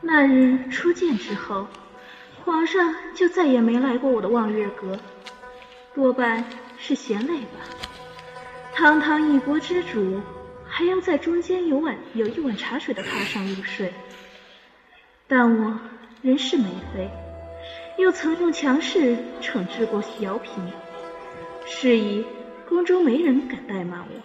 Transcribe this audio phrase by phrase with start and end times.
[0.00, 1.66] 那日初见之后，
[2.44, 4.98] 皇上就再也没来过我的望月阁，
[5.94, 6.44] 多半
[6.78, 7.60] 是嫌累吧。
[8.72, 10.20] 堂堂一国之主，
[10.64, 13.92] 还要在中间有碗有一碗茶水的榻上入睡。
[15.26, 15.78] 但我
[16.22, 17.10] 人是梅妃，
[17.98, 20.72] 又曾用强势惩治过姚嫔，
[21.66, 22.24] 是以
[22.68, 24.22] 宫中没人敢怠慢我。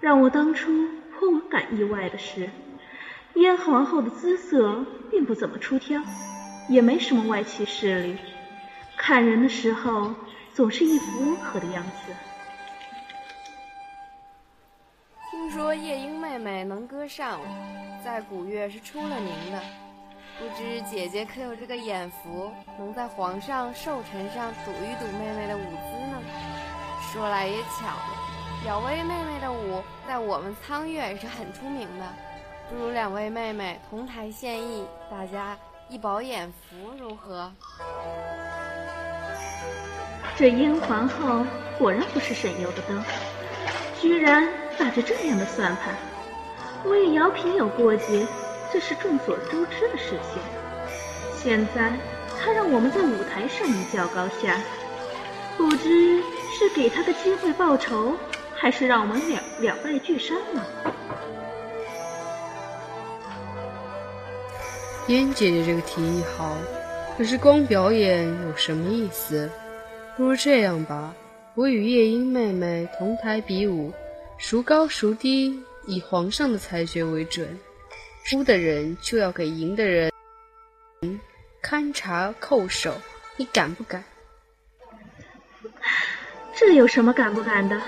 [0.00, 0.86] 让我当初
[1.18, 2.50] 颇感意外的是。
[3.36, 6.00] 燕皇后的姿色并不怎么出挑，
[6.70, 8.16] 也没什么外戚势力，
[8.96, 10.14] 看人的时候
[10.54, 12.14] 总是一副温和的样子。
[15.30, 17.44] 听说夜莺妹妹能歌善舞，
[18.02, 19.60] 在古月是出了名的。
[20.38, 26.18] 不知姐姐可有这个眼福，能在皇上寿辰上赌一赌妹妹的舞姿呢？
[27.12, 32.06] 说来也巧了，小薇妹妹的舞在我们苍月也是很出名的。
[32.68, 35.56] 不如两位妹妹同台献艺，大家
[35.88, 37.52] 一饱眼福，如何？
[40.36, 41.46] 这燕皇后
[41.78, 43.02] 果然不是省油的灯，
[44.00, 45.94] 居然打着这样的算盘。
[46.84, 48.26] 我与姚嫔有过节，
[48.72, 50.42] 这是众所周知的事情。
[51.36, 51.92] 现在
[52.38, 54.60] 她让我们在舞台上一较高下，
[55.56, 56.20] 不知
[56.58, 58.16] 是给她个机会报仇，
[58.56, 60.62] 还是让我们两两败俱伤呢？
[65.08, 66.56] 燕姐姐这个提议好，
[67.16, 69.48] 可是光表演有什么意思？
[70.16, 71.14] 不如这样吧，
[71.54, 73.92] 我与夜莺妹妹同台比武，
[74.36, 77.56] 孰高孰低，以皇上的裁决为准。
[78.24, 80.10] 输的人就要给赢的人
[81.62, 82.92] 勘察叩首，
[83.36, 84.02] 你敢不敢？
[86.56, 87.80] 这有什么敢不敢的？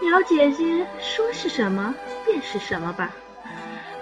[0.00, 1.92] 苗姐姐说是什么
[2.24, 3.10] 便是什么吧。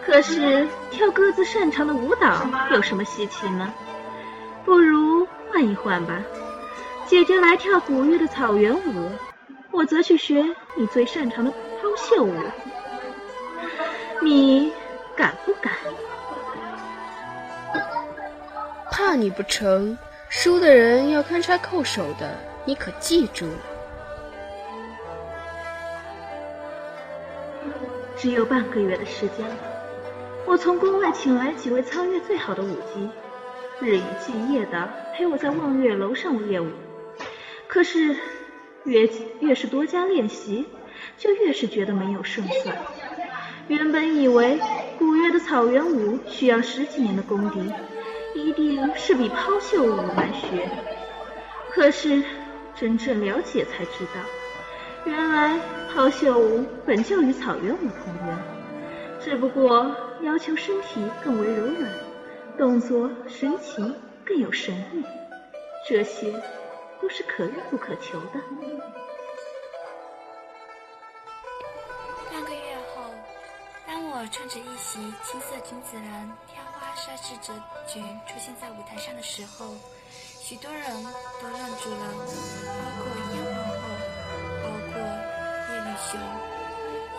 [0.06, 3.72] 可是跳各自擅长的舞蹈有什么稀奇呢？
[4.64, 6.22] 不如换一换吧，
[7.06, 9.10] 姐姐来跳古月的草原舞，
[9.70, 10.44] 我则去学
[10.74, 11.56] 你最擅长的抛
[11.96, 12.34] 绣舞。
[14.22, 14.72] 你
[15.16, 15.72] 敢不敢？
[18.90, 19.98] 怕你不成，
[20.28, 23.48] 输的人要勘察叩首的，你可记住。
[28.16, 29.56] 只有半个月的时间了。
[30.46, 33.08] 我从宫外请来几位苍月最好的舞姬，
[33.80, 36.70] 日以继夜的陪我在望月楼上练舞。
[37.66, 38.14] 可是
[38.84, 39.08] 越
[39.40, 40.66] 越是多加练习，
[41.16, 42.76] 就越是觉得没有胜算。
[43.68, 44.60] 原本以为
[44.98, 47.72] 古月的草原舞需要十几年的功底，
[48.34, 50.68] 一定是比抛绣舞难学。
[51.70, 52.22] 可是
[52.78, 54.20] 真正了解才知道，
[55.06, 55.58] 原来
[55.92, 58.38] 抛绣舞本就与草原舞同源，
[59.24, 59.90] 只不过。
[60.22, 61.92] 要求身体更为柔软，
[62.56, 63.82] 动作神奇
[64.24, 65.04] 更有神韵，
[65.86, 66.32] 这些
[67.02, 68.40] 都是可遇不可求的。
[72.30, 73.02] 半个月后，
[73.86, 77.52] 当我穿着一袭青色君子蓝挑花纱质折
[77.86, 79.74] 裙出现在舞台上的时候，
[80.40, 80.82] 许多人
[81.42, 82.14] 都愣住了，
[82.66, 83.04] 包括
[83.34, 83.82] 燕皇后，
[84.62, 85.02] 包括
[85.68, 86.53] 叶绿雄。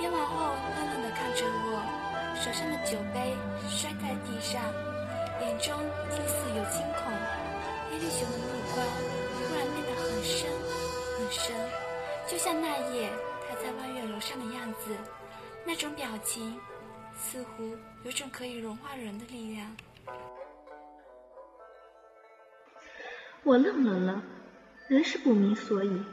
[0.02, 1.84] 燕皇后愣愣地看着我。
[2.36, 3.34] 手上的酒杯
[3.70, 4.62] 摔在地上，
[5.42, 5.74] 眼中
[6.12, 7.12] 近似有惊恐。
[7.92, 8.86] 耶律雄的目光
[9.32, 10.52] 突然变得很深
[11.18, 11.56] 很深，
[12.28, 13.10] 就像那夜
[13.48, 14.98] 他在望月楼上的样子，
[15.66, 16.60] 那种表情
[17.16, 19.78] 似乎有种可以融化人的力量。
[23.44, 24.22] 我愣了愣，
[24.90, 26.04] 仍是不明所以，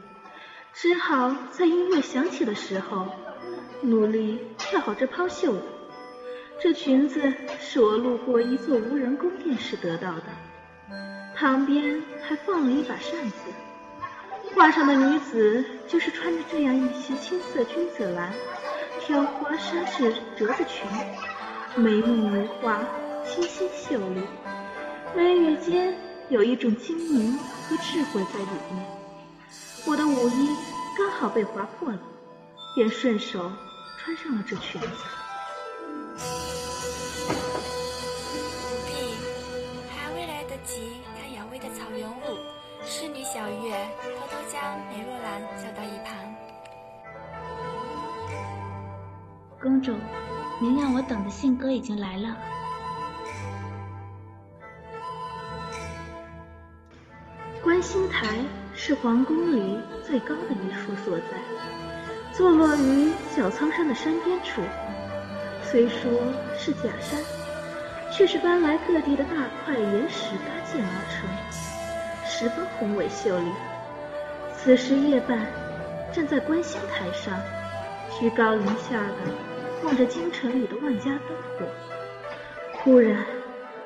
[0.73, 3.07] 只好在音乐响起的时候，
[3.81, 5.61] 努力跳好这抛绣舞。
[6.59, 10.23] 这裙子是我路过一座无人宫殿时得到的，
[11.35, 13.35] 旁边还放了一把扇子。
[14.55, 18.31] 画上的女子就是穿着这样一袭青色君子兰
[19.01, 20.87] 挑花纱质折子裙，
[21.75, 22.79] 眉目如画，
[23.25, 24.21] 清新秀丽，
[25.15, 25.93] 眉宇间
[26.29, 28.85] 有一种精明和智慧在里面。
[29.85, 30.49] 我的舞衣
[30.97, 31.99] 刚好被划破了，
[32.73, 33.51] 便顺手
[33.97, 34.87] 穿上了这裙子。
[42.85, 46.35] 侍女小月偷偷将梅若兰叫到一旁。
[49.61, 49.95] 公主，
[50.59, 52.37] 您让我等的信鸽已经来了。
[57.61, 58.37] 观星台
[58.75, 61.39] 是皇宫里最高的一处所在，
[62.35, 64.61] 坐落于小苍山的山边处。
[65.61, 66.11] 虽说
[66.57, 67.19] 是假山，
[68.11, 69.31] 却是搬来各地的大
[69.63, 71.29] 块岩石搭建而成，
[72.25, 73.45] 十分宏伟秀丽。
[74.55, 75.45] 此时夜半，
[76.11, 77.39] 站在观星台上，
[78.19, 79.15] 居高临下的
[79.83, 81.65] 望着京城里的万家灯火，
[82.79, 83.23] 忽然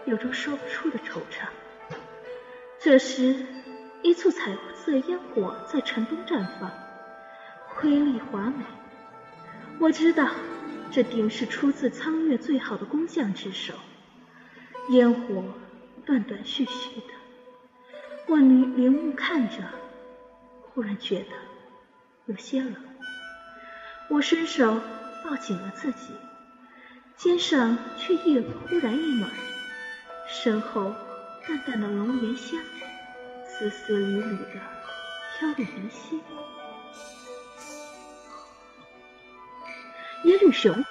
[0.06, 1.48] 有种说不出的惆怅。
[2.80, 3.36] 这时，
[4.04, 6.72] 一簇彩色烟火在城东绽放，
[7.79, 8.65] 瑰丽华美。
[9.79, 10.31] 我知道，
[10.91, 13.74] 这定是出自苍月最好的工匠之手。
[14.89, 15.44] 烟火
[16.06, 17.13] 断断续续的，
[18.27, 19.57] 我凝凝目看着，
[20.62, 21.35] 忽然觉得
[22.25, 22.74] 有些冷。
[24.09, 24.81] 我伸手
[25.24, 26.13] 抱紧了自己，
[27.15, 29.29] 肩上却一忽然一暖，
[30.27, 30.94] 身后。
[31.47, 32.59] 淡淡的龙涎香，
[33.45, 34.59] 丝丝缕缕的
[35.39, 36.19] 飘入鼻息。
[40.24, 40.84] 耶律雄，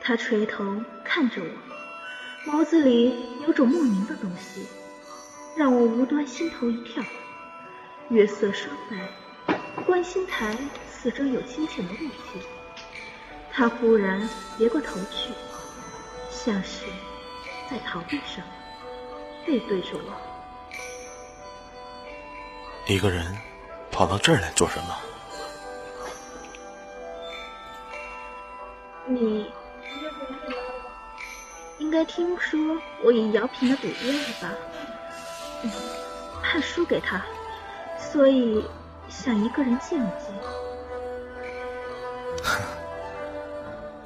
[0.00, 0.64] 他垂头
[1.04, 3.14] 看着我，眸子里
[3.46, 4.66] 有种莫名的东西，
[5.56, 7.02] 让我无端心头一跳。
[8.08, 9.54] 月色霜白，
[9.84, 10.56] 观星台
[10.90, 12.40] 四周有清浅的雾气。
[13.52, 15.32] 他忽然别过头去，
[16.30, 16.86] 像是……
[17.70, 18.46] 在逃避什么？
[19.46, 20.12] 背对着我，
[22.86, 23.36] 一个人
[23.90, 24.96] 跑到这儿来做什么？
[29.06, 29.50] 你
[31.78, 32.58] 应该听说
[33.04, 34.48] 我以姚平的赌约了吧？
[36.42, 37.22] 怕输给他，
[37.98, 38.64] 所以
[39.08, 40.34] 想一个人静一静。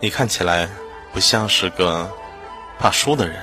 [0.01, 0.69] 你看起来
[1.13, 2.11] 不像是个
[2.79, 3.41] 怕输的人。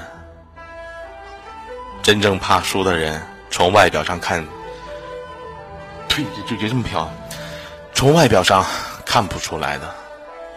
[2.02, 4.46] 真正怕输的人，从外表上看，
[6.10, 7.10] 呸，就就这么漂，
[7.94, 8.66] 从外表上
[9.06, 9.96] 看不出来的，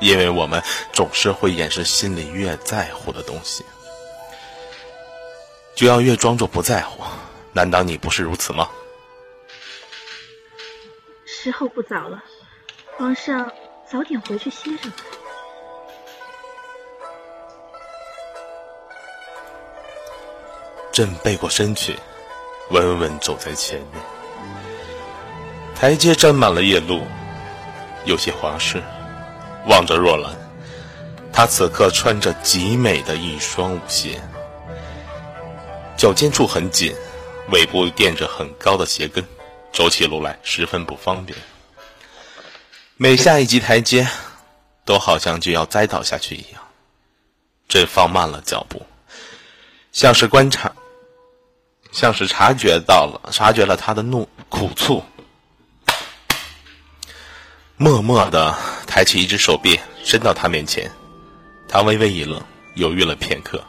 [0.01, 0.63] 因为我们
[0.93, 3.65] 总是会掩饰心里越在乎的东西，
[5.75, 7.03] 就要越装作不在乎。
[7.53, 8.69] 难道你不是如此吗？
[11.25, 12.23] 时候不早了，
[12.97, 13.51] 皇上
[13.91, 14.97] 早点回去歇着吧。
[20.93, 21.95] 朕背过身去，
[22.71, 24.03] 稳稳走在前面。
[25.75, 27.03] 台阶沾满了夜露，
[28.05, 28.83] 有些滑湿。
[29.67, 30.33] 望着若兰，
[31.33, 34.21] 她此刻穿着极美的一双舞鞋，
[35.97, 36.95] 脚尖处很紧，
[37.51, 39.25] 尾部垫着很高的鞋跟，
[39.73, 41.37] 走起路来十分不方便。
[42.97, 44.09] 每下一级台阶，
[44.85, 46.63] 都好像就要栽倒下去一样。
[47.69, 48.87] 朕放慢了脚步，
[49.93, 50.73] 像是观察。
[51.93, 55.03] 像是察觉到了，察觉了他的怒苦醋，
[57.77, 58.55] 默默的
[58.97, 60.91] 抬起一只手臂，伸到他面前。
[61.69, 62.43] 他微微一愣，
[62.77, 63.63] 犹豫了片刻，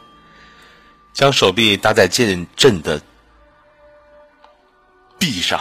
[1.12, 3.02] 将手臂搭在剑阵的
[5.20, 5.60] 臂上。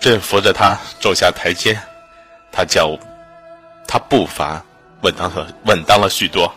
[0.00, 1.78] 朕扶着他走下台阶，
[2.50, 2.98] 他脚，
[3.86, 4.64] 他步伐
[5.02, 6.50] 稳当了，稳当了许多。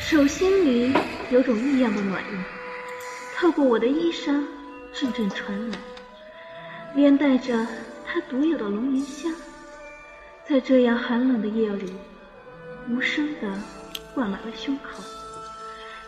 [0.00, 0.92] 手心里
[1.30, 2.36] 有种异样的暖意，
[3.36, 4.44] 透过我的衣裳
[4.92, 5.78] 阵阵传来，
[6.96, 7.66] 连带着
[8.06, 9.30] 他独有的龙涎香，
[10.48, 11.94] 在这样寒冷的夜里，
[12.88, 13.52] 无声的
[14.14, 15.04] 灌满了胸口。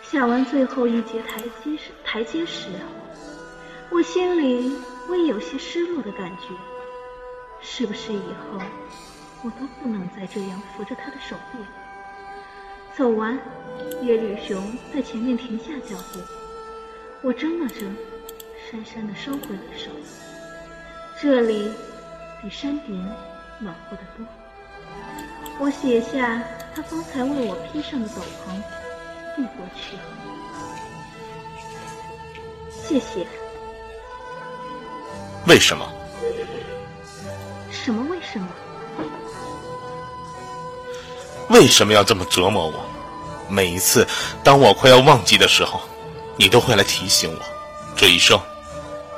[0.01, 2.71] 下完最后一节台阶时，台阶时，
[3.91, 4.79] 我心里
[5.11, 6.55] 微有些失落的感觉，
[7.61, 8.17] 是不是以
[8.51, 8.59] 后
[9.45, 11.59] 我都不能再这样扶着他的手臂？
[12.97, 13.39] 走完，
[14.05, 16.21] 耶律雄在前面停下脚步，
[17.21, 17.95] 我怔了怔，
[18.73, 19.91] 讪讪的收回了手。
[21.21, 21.73] 这里
[22.41, 23.05] 比山顶
[23.59, 24.25] 暖和得多。
[25.59, 26.41] 我写下
[26.73, 28.55] 他方才为我披上的斗篷，
[29.35, 29.97] 递过去。
[32.71, 33.27] 谢谢。
[35.49, 35.85] 为什么？
[37.73, 38.47] 什么为什么？
[41.51, 42.85] 为什么要这么折磨我？
[43.49, 44.07] 每一次
[44.45, 45.81] 当我快要忘记的时候，
[46.37, 47.41] 你都会来提醒我。
[47.97, 48.41] 这一生，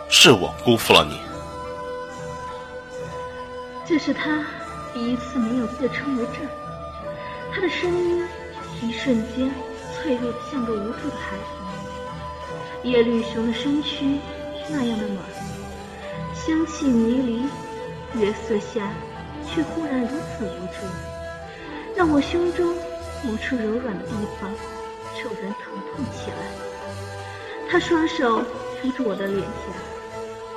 [0.08, 1.20] 是我辜负了你。
[3.90, 4.46] 这是他
[4.94, 6.48] 第一次没有自称为朕。
[7.52, 8.24] 他的声音
[8.80, 9.50] 一瞬间
[9.92, 12.84] 脆弱的像个无助的孩子。
[12.84, 14.20] 叶绿雄的身躯
[14.68, 15.18] 那样的暖，
[16.32, 18.92] 香气迷离，月色下
[19.44, 20.86] 却忽然如此无助。
[21.96, 22.72] 让我胸中
[23.24, 24.48] 某处柔软的地方
[25.20, 26.36] 骤然疼痛起来。
[27.68, 28.40] 他双手
[28.80, 29.74] 扶住我的脸颊，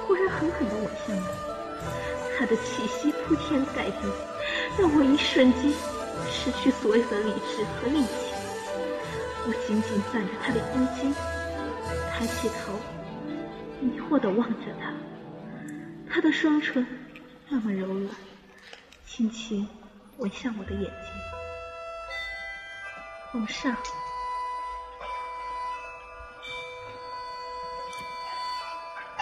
[0.05, 1.23] 忽然狠狠地吻向我。
[2.37, 3.97] 他的气息铺天盖地，
[4.77, 5.71] 让我一瞬间
[6.29, 8.33] 失去所有的理智和力气。
[9.45, 11.13] 我紧紧攥着他的衣襟，
[12.11, 12.79] 抬起头，
[13.79, 14.93] 迷惑地望着他。
[16.09, 16.85] 他的双唇
[17.49, 18.15] 那么柔软，
[19.05, 19.67] 轻轻
[20.17, 20.91] 吻向我的眼睛。
[23.31, 23.75] 皇上，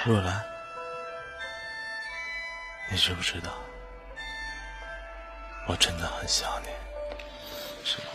[0.06, 0.44] 若兰，
[2.92, 3.54] 你知不知道，
[5.66, 6.68] 我真的很想你，
[7.86, 8.11] 是吗？